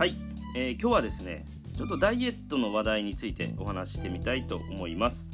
[0.00, 0.14] はい、
[0.56, 1.44] えー今日はですね
[1.76, 5.26] ちょっとダイエットの話題についてお話してみたいと思います。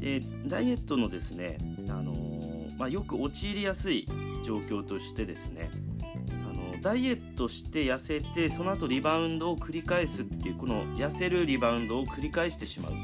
[0.00, 1.58] でダイエットのですね、
[1.90, 4.06] あのーまあ、よく陥りやすい
[4.42, 5.68] 状況としてですね
[6.30, 12.94] あのダイエットして痩せてその後リバウンドを繰り返すっていうこの痩せるリバウンドを繰り返してしまうっ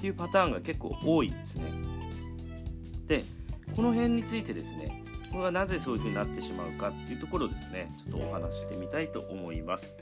[0.00, 1.64] ていうパターンが結構多いんですね。
[3.06, 3.24] で
[3.76, 9.94] この辺についてですねこれがなぜそういう風になってしまうかっていうところをですねちょっとお話ししてみたいと思います。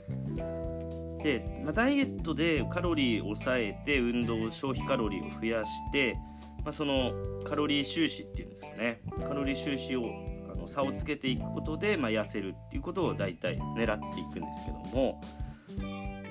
[1.23, 6.15] で、まあ、ダイエットでカロリーを抑えて運動消費カロリーを増やして、
[6.63, 7.11] まあ、その
[7.43, 9.01] カロリー収支っていうんですかね。
[9.27, 10.05] カロリー収支を
[10.53, 15.21] あの差をつけていくことで、まあ、痩せるっていうことを大体狙っていくんですけども。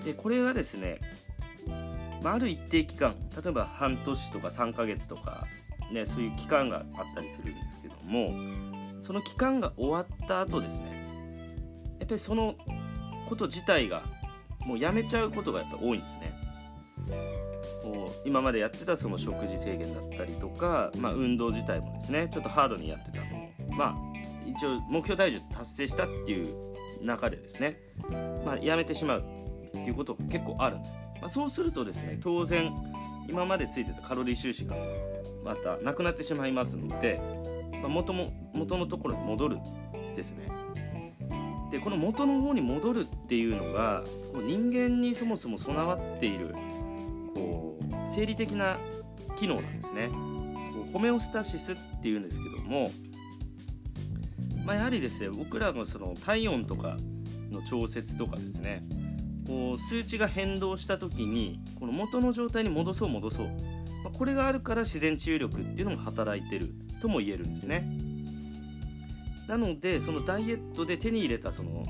[0.05, 0.99] でこれがですね、
[2.23, 5.47] まあ、ある一定期間例えば半年とか3ヶ月とか、
[5.93, 8.31] ね、そういう期間があったりするんですけども
[9.01, 11.07] その期間が終わった後ですね。
[11.99, 12.55] やっぱりその
[13.29, 14.03] こと自体が
[14.65, 16.33] もうやめちゃうことがやっぱ多いんですね。
[17.83, 23.19] こう今までやってたその食事制限だったりとか、まあ、運動自体もですねちょっとハードにやってた。
[23.25, 23.97] のをまあ
[24.47, 26.55] 一応目標体重達成したっていう
[27.03, 27.79] 中でですね、
[28.45, 32.73] まあ、やめてしまうっていうことが結構あるんです、まあ、そうするとですね当然
[33.29, 34.75] 今までついてたカロリー収支が
[35.45, 37.21] またなくなってしまいますので、
[37.81, 39.59] まあ、元も元のところに戻る
[40.17, 40.47] ですね。
[41.71, 46.55] でこの元の方に戻るっていうのがこう人間にそもそも備わっている
[47.35, 48.79] こう生理的な
[49.37, 50.09] 機能なんですね。
[50.09, 52.91] こうホメオスタシスっていうんですけども、
[54.65, 56.97] まあ、やはりですね僕らのその体温とか
[57.51, 58.85] の調節とかですね
[59.47, 63.47] こう数値が変動した時にこの元の状態に戻そう戻そう、
[64.05, 67.89] まあこれがあるから自然治癒力っていうのも働いてるとも言えるんですね
[69.47, 71.85] なのでそのダイエットで手に入れたその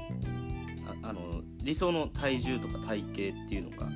[1.02, 3.14] ああの理想の体重とか体型っ
[3.48, 3.88] ていうのが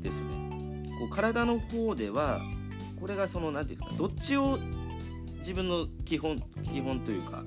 [0.00, 2.40] ですねこう体の方では
[3.00, 4.58] これがその何て言うんですかどっちを
[5.38, 6.36] 自分の基本
[6.72, 7.42] 基本というか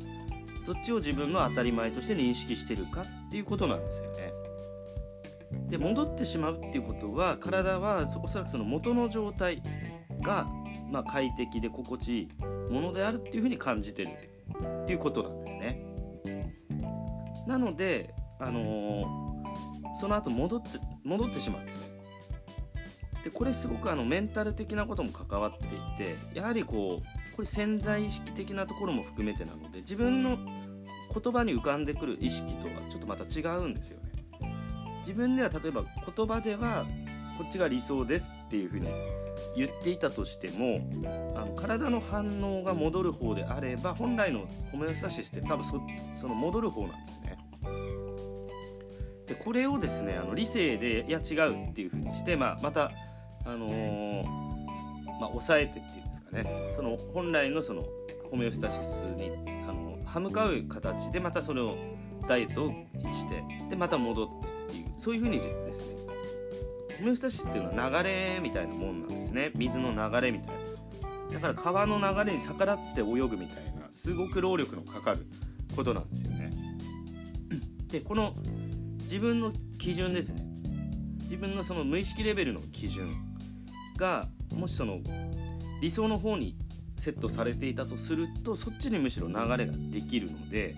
[0.65, 4.33] どっちを自分の当たり前として認識してるかっていうことなんですよね。
[5.69, 9.61] で戻ってしまうっていうことは体はおそらくその元の状態
[10.21, 10.47] が、
[10.89, 12.29] まあ、快適で心地いい
[12.73, 15.85] ものであるっていうふうに感じてるっていうことなんですね。
[17.47, 19.33] なので、あのー
[19.93, 21.83] その後戻って戻ってしまうんですね。
[23.23, 34.11] でこれすごくあのメンタル的なことも関わっていてやはりこうこれ潜在意識的なところも含めてなので自分の言葉に浮かんでくる意識とはちょっとまた違うんですよね。
[34.99, 35.83] 自分では例えば
[36.15, 36.85] 言葉では
[37.37, 38.87] こっちが理想ですっていうふうに
[39.55, 40.81] 言っていたとしても
[41.35, 45.81] あの体の反応が戻る方であれば本来のホメオスタシスって多分そ
[46.15, 47.37] その戻る方なんですね。
[49.27, 52.91] でこれをですねあの理性でいや違うっていうふうにして、まあ、また、
[53.45, 54.23] あのー
[55.19, 57.83] まあ、抑えてっていうんですかねその本来のその
[58.29, 58.81] ホメオスタシス
[59.17, 59.31] に
[59.67, 61.77] あの歯向かう形でまたそれを
[62.27, 62.67] ダイエットを
[63.13, 66.02] してでまた戻ってっていうそういうふうにですね
[67.03, 69.51] ホメオスタシスっていうのは流れみたいなもんなんですね。
[69.55, 70.47] 水の流れみたい
[71.27, 71.33] な。
[71.33, 75.27] だから川の流れに逆らって泳ぐみたいなすごく労力のかかる
[75.75, 76.51] ことなんですよね。
[77.91, 78.33] でこの
[79.01, 80.45] 自分の基準ですね。
[81.23, 83.11] 自分のその無意識レベルの基準
[83.97, 84.99] がもしその
[85.81, 86.55] 理想の方に
[86.95, 90.75] セットされていたとするとそっちにむしろ流れができるので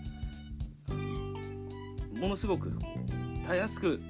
[2.19, 2.73] ものすごく
[3.45, 4.01] たやすく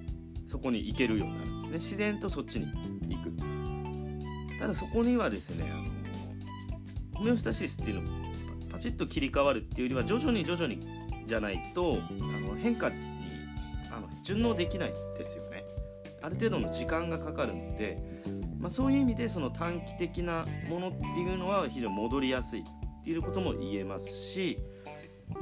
[0.47, 1.54] そこに行けるようになる。
[1.75, 2.67] 自然とそっちに
[3.09, 4.59] 行く。
[4.59, 8.15] ただそこにはですねあのホメオスタシスっていうのを
[8.71, 10.79] パチッと切り替わるっていうよりは徐々に徐々に
[11.25, 12.95] じゃないとあの変化に
[13.91, 15.63] あの順応できないですよね。
[16.21, 17.97] ある程度の時間がかかるので、
[18.59, 24.57] まあ、そういう意味でその短期的なものっていうのは非常に戻りやすいっていうことも言えますし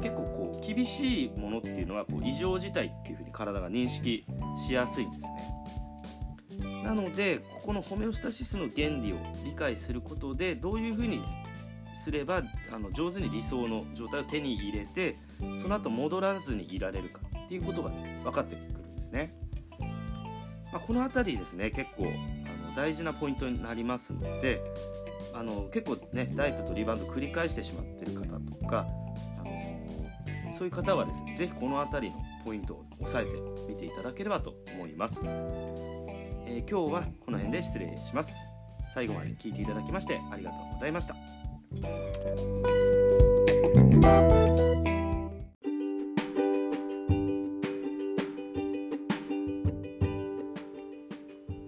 [0.01, 4.25] 結構こう厳しいものっていうのはこう異常事態っていうふうに体が認識
[4.67, 5.52] しやすいんですね。
[6.83, 11.23] なのでここのホメオスタシスの原理を理解することでどういうふうに
[12.03, 15.17] すればあの上手に理想の状態を手に入れて
[15.61, 19.33] その後戻らずにいられるかっていうことが、ね、分かってくるんですね、
[19.79, 24.61] まあ、この辺りですね結構あの大事なポイントになりますので
[25.33, 28.85] あの結構ねダイエットとリバウンド繰り返してしまってる方とか
[29.39, 35.21] あのそういう方はですね是非この辺りのポイントを押さえてみていただければと思います、
[36.45, 38.37] えー今日はこの辺で失礼します。
[38.93, 41.15] 最後まで聞いていただきましてありがとうございました。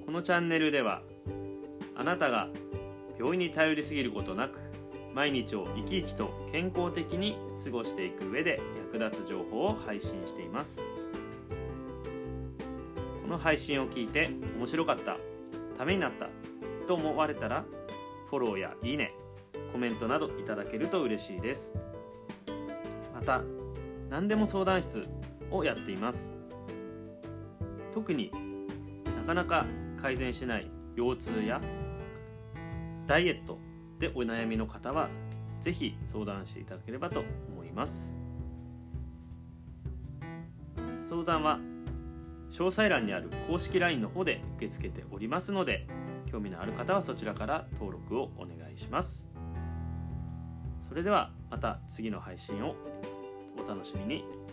[0.05, 1.01] このチャンネルでは
[1.95, 2.49] あなたが
[3.17, 4.59] 病院に頼りすぎることなく
[5.13, 8.61] 毎日を生き生きと健康的に過ごしていく上で
[8.93, 10.81] 役立つ情報を配信しています。
[13.35, 15.17] の配信を聞いて面白かった
[15.77, 16.29] ためになった
[16.87, 17.65] と思われたら
[18.29, 19.13] フォローやいいね
[19.73, 21.73] コメントなどいただけると嬉しいです。
[23.13, 23.41] また
[24.09, 25.05] 何でも相談室
[25.51, 26.29] をやっています。
[27.93, 28.31] 特に
[29.17, 29.65] なかなか
[30.01, 31.59] 改善しない腰痛や
[33.05, 33.57] ダイエット
[33.99, 35.09] でお悩みの方は
[35.59, 38.09] 是非相談していただければと思います。
[40.99, 41.59] 相談は
[42.51, 45.87] 詳細欄にある公式 LINE の方で受け付けておりますので
[46.31, 49.25] 興味のある方はそちらから登録をお願いします。
[50.87, 52.75] それではまた次の配信を
[53.63, 54.44] お楽しみに。